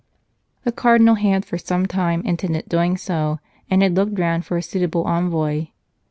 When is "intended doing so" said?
2.25-3.37